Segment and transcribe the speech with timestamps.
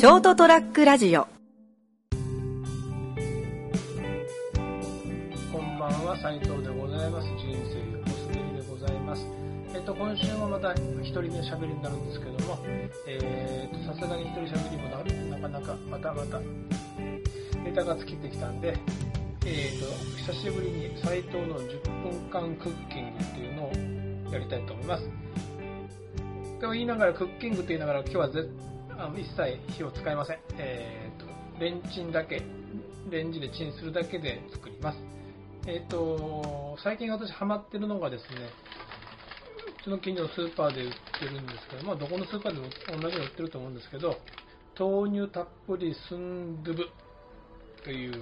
[0.00, 1.28] ショートトラックラジオ。
[5.52, 7.28] こんばんは斉藤でございます。
[7.36, 9.26] 人生横滑りでございます。
[9.74, 12.56] えっと今週もまた一人目喋りになるんですけども
[13.06, 15.28] えーっとさすがに一人喋りもなる。
[15.28, 16.40] なかなかまたまた
[17.62, 18.78] ネタが尽きてきたんで
[19.44, 25.04] えーっと久しぶりに斉藤の10分間クッキングっていうのをやりたいと思います。
[26.58, 28.48] と言いながらクッキングと言いながら今日はぜ
[29.00, 30.38] あ一切火を使いません。
[30.58, 32.42] えーっとレンチンだけ
[33.10, 34.98] レンジでチンするだけで作ります。
[35.66, 38.28] えっ、と、最近私ハマってるのがですね、
[39.80, 42.66] うちの近所のスーパーで売ってるんですけど、まあどこのスーパーでも
[43.02, 44.16] 同じの売ってると思うんですけど、
[44.78, 46.84] 豆乳たっぷりスンドゥブ
[47.84, 48.14] という、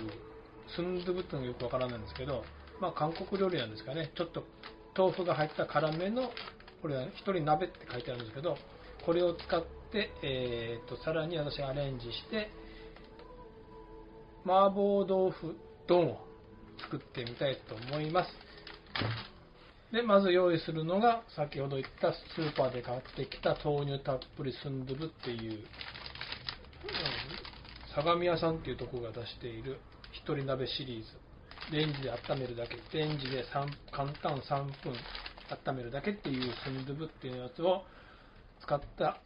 [0.75, 2.45] スンドゥブっていうのがよくわからないんですけど、
[2.81, 4.45] まあ韓国料理なんですかね、ちょっと
[4.97, 6.31] 豆腐が入った辛めの、
[6.83, 8.57] これは一人鍋って書いてあるんですけど、
[9.05, 12.51] これを使って、えっ、と、さらに私アレンジして、
[14.45, 16.19] 麻婆豆腐丼を
[16.81, 18.31] 作ってみたいと思います。
[19.93, 25.65] で、まず用意するのが、先ほど言ったスーパーで買ってきた豆乳たっぷりスンドゥブっていう、うん
[27.95, 29.81] 相模屋さんっていうところが出している
[30.13, 31.07] 一人鍋シリーズ。
[31.73, 34.95] レンジで温めるだけ、レンジで3簡単3分
[35.69, 37.83] 温めるだけっていうスンドゥブっていうやつを
[38.63, 39.21] 使った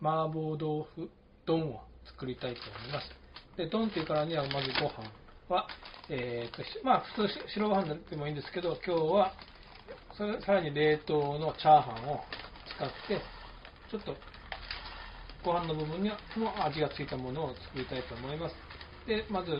[0.00, 1.10] 麻婆豆腐
[1.46, 3.10] 丼を作りたいと思います。
[3.56, 5.10] で、丼っていうからにはまずご飯
[5.48, 5.66] は、
[6.08, 9.32] えーとまあ普通白ご飯でもいいんですけど、今日は
[10.16, 12.20] それさらに冷凍のチャーハンを
[12.76, 13.20] 使って、
[13.90, 14.14] ちょっと
[15.44, 18.54] ご飯の部分にも味がついたものを作りたいと思います。
[19.06, 19.50] で、まず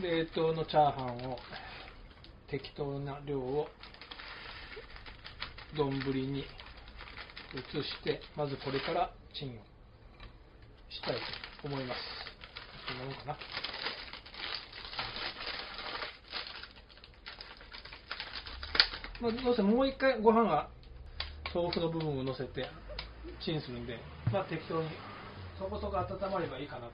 [0.00, 1.38] 冷凍のチャーハンを
[2.48, 3.68] 適当な量を
[5.76, 6.42] 丼に移
[7.82, 9.52] して、まずこれからチンを
[10.94, 11.14] したい
[11.60, 12.00] と思います。
[12.86, 13.36] こんなもんかな。
[19.20, 20.68] まあ、どうせもう一回ご飯が
[21.54, 22.66] 豆腐の部分を乗せて
[23.40, 23.98] チンするんで、
[24.32, 24.88] まあ、適当に
[25.58, 26.92] そこそこ温まればいいかなと。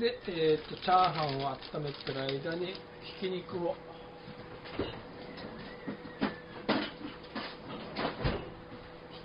[0.00, 2.74] で、えー、とチャーハンを温めてる間に
[3.20, 3.76] ひき肉を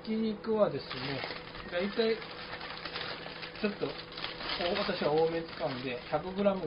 [0.10, 0.90] ひき肉はですね、
[1.72, 2.16] 大体
[3.62, 3.86] ちょっと
[4.90, 6.58] 私は多め使うんで 100g ぐらい。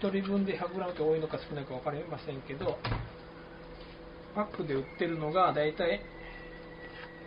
[0.00, 2.78] 1人分で 100g って多いのか少ないか分かりませんけど、
[4.36, 6.02] パックで売ってるのが大体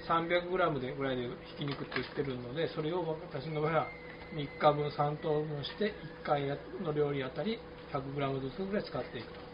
[0.08, 1.28] 300g でぐらいで
[1.58, 3.88] ひき肉って売ってるので、それを私の場合は
[4.34, 6.48] 3日分、3等分して1回
[6.82, 7.60] の料理あたり
[7.92, 9.45] 100g ずつぐらい使っていくと。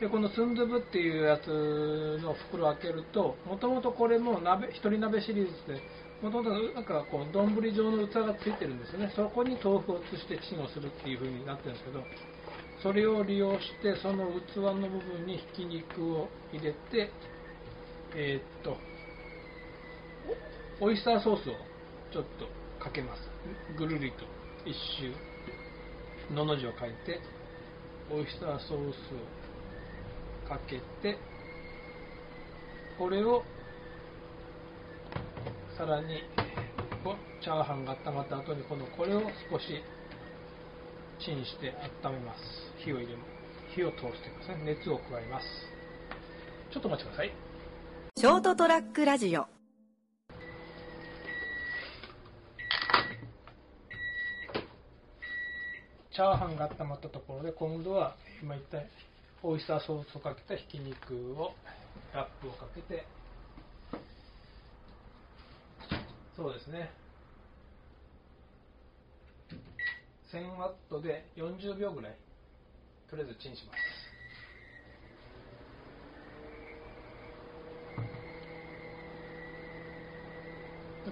[0.00, 5.80] で、このスンドゥブっていうやつの袋を開けると、もともとこれも鍋、一人鍋シリーズで、
[6.20, 9.12] もともとなんかこう、丼状の器がついてるんですよね。
[9.14, 12.02] そこに豆腐を移してチンをするっていう風になってるんですけど、
[12.82, 17.10] それを利用して、その器の部分にひき肉を入れて、
[18.16, 18.76] えーっと、
[20.80, 21.54] オイスターソースを
[22.12, 22.46] ちょっと
[22.82, 23.22] かけます。
[23.78, 24.24] ぐるりと
[24.66, 25.12] 一周、
[26.34, 27.20] のの字を書いて、
[28.10, 29.43] オイスターソースを
[30.48, 31.18] かけて、
[32.98, 33.42] これを
[35.76, 36.22] さらに
[37.02, 39.82] こチャーハンが温まった後にこのこれを少し
[41.24, 42.40] チンして温めます。
[42.84, 43.14] 火を入れ
[43.74, 44.64] 火を通してください。
[44.64, 45.46] 熱を加えます。
[46.72, 47.32] ちょっとお待ちください。
[48.16, 49.46] ショートトラックラジオ。
[56.12, 58.78] チャーハンが温まったところで今度は今言った
[59.46, 61.52] オイスターソースをかけたひき肉を
[62.14, 63.04] ラップをかけて。
[66.34, 66.90] そうですね。
[70.32, 72.16] 1000ワットで40秒ぐらい。
[73.10, 73.94] とりあえずチンします。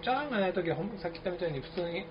[0.02, 2.06] チャーハンがないときはさっき言ったみたいに普通に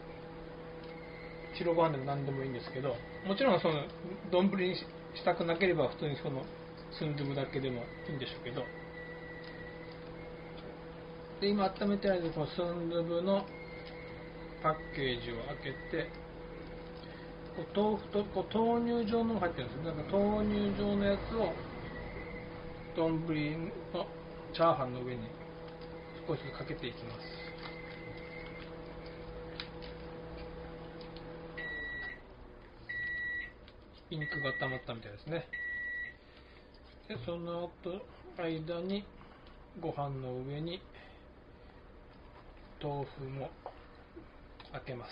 [1.57, 2.95] 白ご飯でも何でもいいんですけど
[3.27, 3.83] もちろんその
[4.31, 4.75] 丼に
[5.15, 6.43] したくなければ普通にその
[6.91, 8.63] スンドゥブだけでもいいんでしょうけど。
[11.41, 13.45] で今温めてあるこのスンドゥブの
[14.61, 16.09] パッケージを開けて
[17.55, 21.53] こう豆腐とこう豆乳状のが入ってるんですよなんか豆乳状のやつを
[22.95, 23.25] 丼
[23.93, 24.05] の
[24.53, 25.21] チャーハンの上に
[26.27, 27.50] 少しかけていきます。
[34.11, 35.47] ひき肉が温まったみたいですね
[37.07, 38.01] でその後
[38.37, 39.05] 間に
[39.79, 40.81] ご飯の上に
[42.83, 43.49] 豆腐も
[44.71, 45.11] 開けます。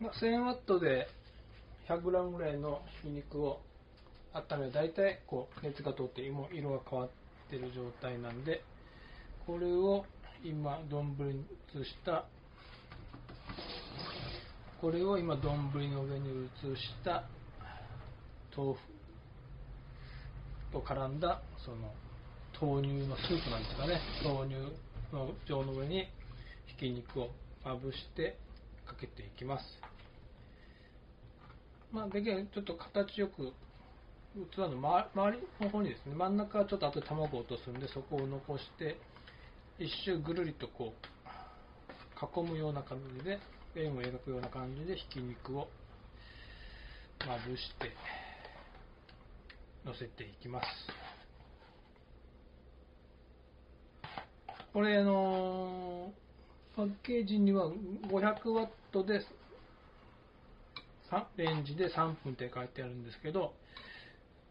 [0.00, 1.08] まあ、1000ワットで
[1.88, 3.60] 100g ぐらいのひき肉を
[4.32, 7.10] 温める大体こう熱が通って色色が変わっ
[7.50, 8.62] てる状態なんで
[9.46, 10.06] これを
[10.42, 11.44] 今丼に
[11.74, 12.24] 移した
[14.80, 17.24] これを今丼の上に移した
[18.56, 18.78] 豆腐
[20.72, 21.92] と絡んだその
[22.58, 24.00] 豆乳のスープなんですかね。
[24.24, 24.56] 豆乳
[25.12, 26.08] の状の上に
[26.66, 27.28] ひき肉を
[27.62, 28.38] まぶして
[28.86, 29.64] かけていきます。
[31.92, 33.52] まあできればちょっと形よく
[34.50, 38.96] 器の周りの方にですね真ん中はちょっと後で卵を落とすんでそこを残して
[39.78, 43.38] 一周ぐるりとこう囲むような感じで
[43.76, 45.68] 円を描くような感じでひき肉を
[47.26, 47.92] まぶして
[49.84, 50.66] 乗せていきます。
[54.72, 56.12] これあの
[56.76, 57.70] パッケージには
[58.08, 59.20] 500ワットで
[61.36, 63.52] レンジで3分って書いてあるんですけど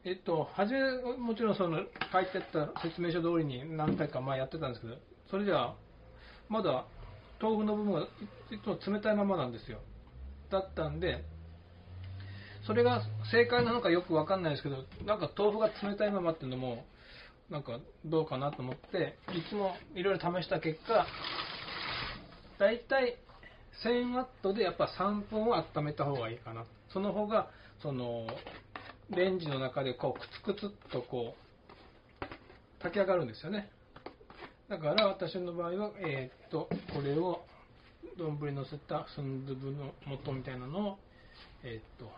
[0.06, 0.80] えっと、初め、
[1.18, 1.80] もちろんその
[2.12, 4.96] 書いてあった説明書通りに何回か前やってたんですけど、
[5.30, 5.76] それでは、
[6.48, 6.86] まだ
[7.42, 8.06] 豆腐の部分がい
[8.64, 9.80] つも冷たいままなんですよ。
[10.50, 11.24] だったんで、
[12.66, 13.02] それが
[13.32, 16.86] 正解なのかよくわかんないですけど、なんか豆腐が冷たいままっていうのも、
[17.50, 21.08] なんかどうかなと思って、いつもいろいろ試した結果、
[22.60, 23.18] だいたい
[23.84, 26.66] 1000ワットでやっぱ3分を温めた方がいいかな。
[26.92, 27.50] その方が、
[27.82, 28.28] その、
[29.10, 32.26] レンジの中でこうクツクツっとこう
[32.80, 33.70] 炊き上がるんですよね
[34.70, 37.42] だから私の場合は、えー、っとこれを
[38.18, 39.94] 丼にのせたスンドゥブの
[40.24, 40.98] 素みたいなのを、
[41.64, 42.12] えー、っと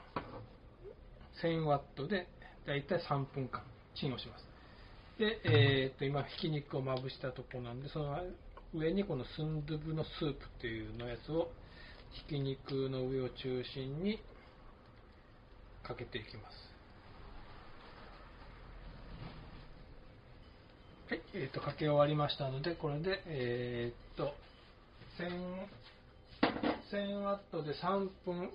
[1.47, 2.27] 1000ワットで
[2.67, 3.63] だいたい3分間
[3.95, 4.45] チンをします。
[5.17, 8.17] で、えー、っと今ひき肉をまぶしたとこなんでその
[8.73, 11.49] 上にこのスンドゥブのスープっていうのやつを
[12.11, 14.19] ひき肉の上を中心に
[15.83, 16.71] かけていきます
[21.09, 24.33] はい、えーと、かけ終わりましたので、これで、えー、っと、
[26.91, 28.49] 1000ワットで3分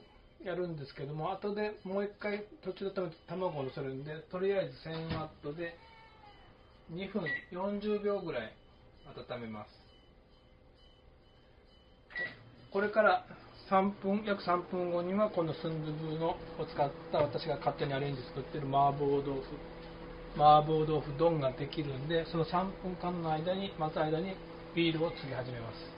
[0.45, 2.91] やるんですけども、後でもう一回途中で
[3.29, 5.79] 卵を乗せるんで、とりあえず1000ワットで
[6.93, 8.53] 2分40秒ぐらい
[9.31, 9.71] 温めます。
[12.71, 13.25] これから
[13.71, 19.76] 3分、約3分後にはこのスンドゥブのを使った私が勝手にアレンジ作ってる麻婆豆腐
[20.37, 24.37] 麻婆豆腐丼ができるんでその3分間の間に待つ間に
[24.75, 25.97] ビールを継ぎ始めます。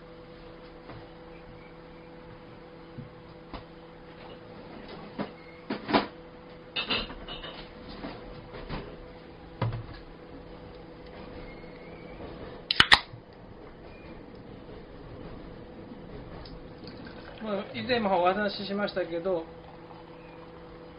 [17.74, 19.44] 以前もお話ししましたけど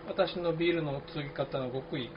[0.08, 2.10] 私のビールの継ぎ方の極意。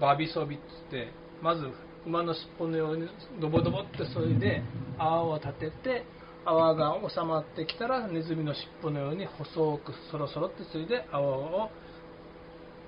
[0.00, 1.12] バビソビっつって
[1.42, 1.70] まず
[2.06, 3.08] 馬の尻尾のように
[3.40, 4.62] ドボドボってそいで
[4.98, 6.04] 泡を立てて
[6.44, 11.70] 泡が収まってきたらネズミの尻尾のように細くそろそろってついで泡を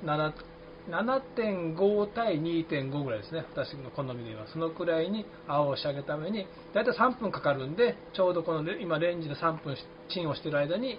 [0.05, 3.45] 7.5対2.5ぐらいですね。
[3.51, 9.77] 私の好みではそのくらいに泡を仕上げるために大体3分かかるんでちょうどこの今レンジで3分
[10.11, 10.99] チンをしている間に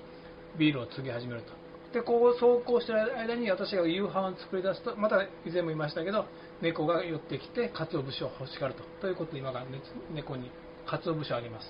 [0.58, 1.54] ビールを継ぎ始めると。
[1.94, 6.26] でこう走行してる間に私が夕飯を作り出すとまた以前も言いましたけど
[6.62, 8.84] 猫が寄ってきて鰹節を欲しがると。
[9.02, 9.66] ということで今から
[10.14, 10.52] 猫に
[10.86, 11.68] 鰹節をあげます。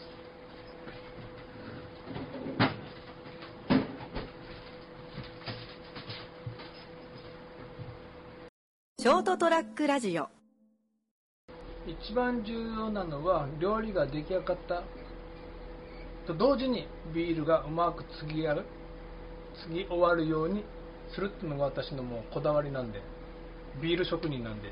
[9.00, 10.28] ショートトラックラジオ。
[11.86, 14.84] 一番重要なのは料理が出来上がった
[16.26, 18.66] と同時にビールがうまく継ぎ合う
[19.64, 20.64] 次終わるように
[21.14, 23.02] するっていうのが私のもうこだわりなんで
[23.82, 24.72] ビール職人なんで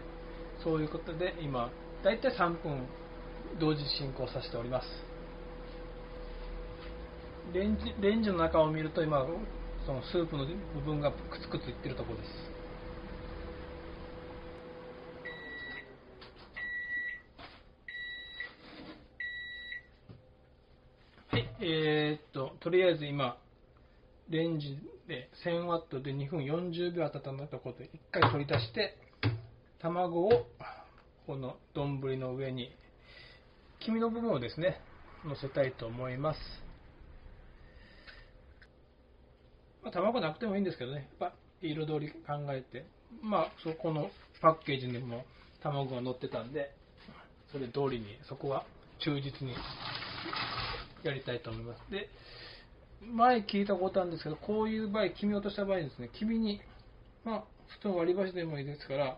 [0.63, 1.69] そういうことで今
[2.03, 2.87] 大体3分
[3.59, 4.87] 同時進行させております。
[7.53, 9.25] レンジレンジの中を見ると今
[9.85, 12.29] そのスープの部分がくつくついってるところです。
[21.29, 23.37] はいえー、っととりあえず今
[24.35, 24.77] レンジ
[25.07, 28.97] で1000ワットで2分40秒温めたことで1回取り出して
[29.81, 30.29] 卵を
[31.25, 32.71] この丼の上に
[33.79, 34.81] 黄身の部分をですね
[35.25, 36.39] 乗せたいと思います、
[39.83, 41.09] まあ、卵なくてもいいんですけどね。
[41.19, 42.17] やっぱ彩り考
[42.49, 42.85] えて。
[43.21, 44.09] まあそこの
[44.41, 45.23] パッケージにも
[45.61, 46.75] 卵が乗ってたんで
[47.51, 48.65] それ通りに、そこは
[48.99, 49.55] 忠実に
[51.03, 51.91] やりたいと思います。
[51.91, 52.09] で、
[53.13, 56.61] 前聞いたことあるんですけど、こういう場合、黄身落とした場合ですね、黄身に、
[57.23, 59.17] まあ、普通の割り箸でもいいですから、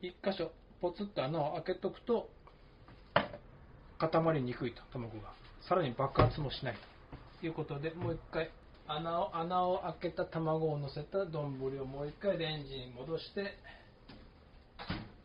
[0.00, 2.28] 一箇所、ポツッと穴を開けとくと、
[3.98, 5.32] 固まりにくいと、卵が。
[5.68, 6.76] さらに爆発もしない
[7.40, 8.50] ということで、もう一回、
[8.86, 13.54] 穴を穴を開けた卵を乗せた丼をもう一回レンジに戻して、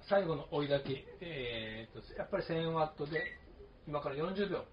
[0.10, 3.24] 最後の追い炊き、えー、とやっぱり1000ワットで
[3.88, 4.64] 今から40秒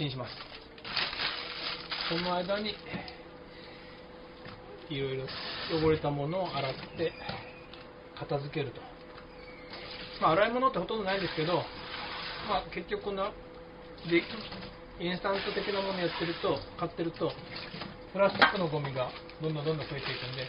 [0.00, 0.32] チンします。
[2.08, 2.74] その間に
[4.88, 5.24] いろいろ
[5.70, 7.12] 汚れたものを洗って
[8.18, 8.80] 片付けると、
[10.22, 11.62] まあ、洗い物ってほとんどないんですけど、
[12.48, 13.30] まあ、結局こんな
[14.08, 14.22] で
[15.04, 17.30] インスタント的なものやってると買ってると
[18.12, 19.10] プラスチックのゴミが
[19.42, 20.48] どんどんどんどん増えていくんで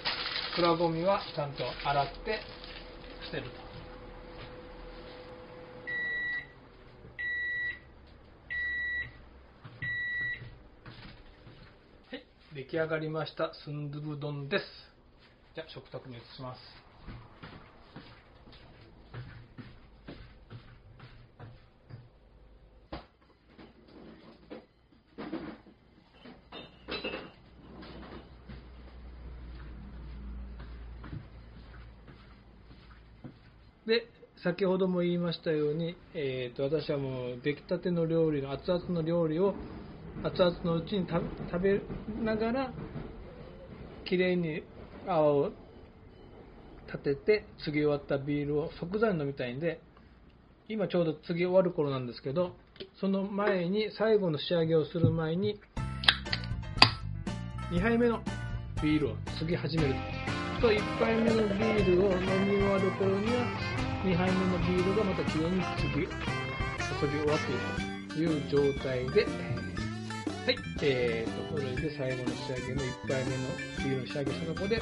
[0.55, 2.39] プラゴミはちゃんと洗って
[3.25, 3.71] 捨てると
[12.11, 13.53] はい出来上がりました。
[13.63, 14.65] スンドゥブ丼です。
[15.55, 16.59] じゃあ食卓に移します。
[33.87, 34.07] で、
[34.43, 39.55] 先ほども言いましたように、えーと、私はもう出来たての料理の熱々の料理を
[40.23, 41.81] 熱々のうちに食べ
[42.23, 42.73] ながら
[44.05, 44.63] きれいに
[45.07, 45.51] 泡を
[46.87, 49.81] 立てて継ぎ終わったビールを即座に飲みたいんで
[50.67, 52.55] 今ちょうど継ぎ終わる頃なんですけど
[52.99, 55.59] その前に最後の仕上げをする前に
[57.71, 58.21] 2杯目の
[58.83, 59.95] ビールを継ぎ始める。
[60.61, 63.45] と1杯目のビールを飲み終わる頃には
[64.05, 69.25] 2杯目のビールがまたきれいに注ぎ注ぎ終わっているという状態で、
[70.45, 73.43] はい、えーと、これで最後の仕上げの1杯目の
[73.77, 74.81] ビールの仕上げしたところで、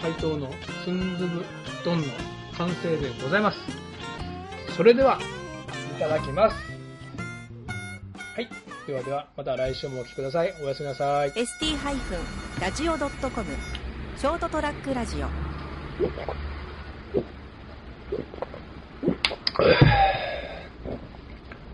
[0.00, 0.50] 配当の
[0.84, 1.44] スンズブ
[1.84, 2.06] 丼の
[2.58, 3.58] 完成でございます。
[4.76, 5.20] それでは、
[5.96, 6.56] いただきます。
[8.34, 8.48] はい。
[8.88, 10.52] ではでは、また来週もお聴きください。
[10.60, 11.30] おやすみなさい。
[11.30, 13.46] st-radio.com
[14.16, 15.28] ショートトラックラジオ